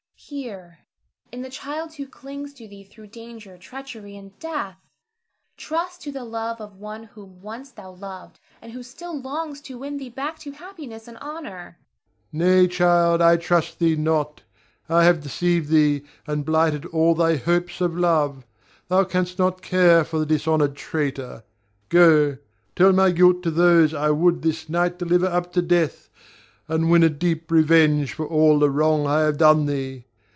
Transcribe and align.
[Weeps.] 0.29 0.29
Zara. 0.29 0.41
Here, 0.45 0.79
in 1.31 1.41
the 1.41 1.49
child 1.49 1.93
who 1.95 2.05
clings 2.05 2.53
to 2.53 2.67
thee 2.67 2.83
through 2.83 3.07
danger, 3.07 3.57
treachery, 3.57 4.15
and 4.15 4.37
death. 4.37 4.77
Trust 5.57 6.03
to 6.03 6.11
the 6.11 6.23
love 6.23 6.61
of 6.61 6.77
one 6.77 7.03
whom 7.05 7.41
once 7.41 7.71
thou 7.71 7.91
loved, 7.93 8.39
and 8.61 8.71
who 8.71 8.83
still 8.83 9.19
longs 9.19 9.61
to 9.61 9.79
win 9.79 9.97
thee 9.97 10.11
back 10.11 10.37
to 10.39 10.51
happiness 10.51 11.07
and 11.07 11.17
honor. 11.17 11.79
Ber. 12.31 12.37
Nay, 12.37 12.67
child, 12.67 13.19
I 13.19 13.35
trust 13.35 13.79
thee 13.79 13.95
not. 13.95 14.43
I 14.87 15.03
have 15.05 15.23
deceived 15.23 15.69
thee 15.69 16.03
and 16.27 16.45
blighted 16.45 16.85
all 16.85 17.15
thy 17.15 17.35
hopes 17.37 17.81
of 17.81 17.97
love. 17.97 18.45
Thou 18.89 19.03
canst 19.05 19.39
not 19.39 19.63
care 19.63 20.03
for 20.03 20.19
the 20.19 20.25
dishonored 20.27 20.75
traitor. 20.75 21.43
Go! 21.89 22.37
tell 22.75 22.93
my 22.93 23.09
guilt 23.09 23.41
to 23.41 23.51
those 23.51 23.93
I 23.95 24.11
would 24.11 24.43
this 24.43 24.69
night 24.69 24.99
deliver 24.99 25.25
up 25.25 25.51
to 25.53 25.63
death, 25.63 26.09
and 26.67 26.91
win 26.91 27.01
a 27.03 27.09
deep 27.09 27.49
revenge 27.49 28.13
for 28.13 28.27
all 28.27 28.59
the 28.59 28.69
wrong 28.69 29.07
I 29.07 29.21
have 29.21 29.39
done 29.39 29.65
thee. 29.65 30.05